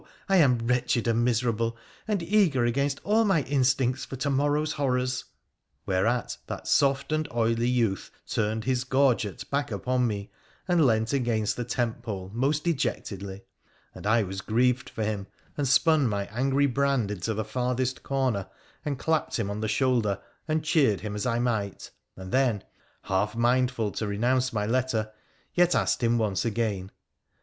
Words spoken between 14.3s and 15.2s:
grieved for